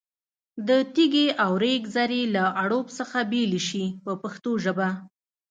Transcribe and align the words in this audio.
د 0.67 0.69
تېږې 0.93 1.27
او 1.43 1.51
ریګ 1.63 1.83
ذرې 1.95 2.21
له 2.35 2.43
اړوب 2.63 2.85
څخه 2.99 3.17
بېلې 3.31 3.61
شي 3.69 3.85
په 4.03 4.11
پښتو 4.21 4.51
ژبه. 4.63 4.89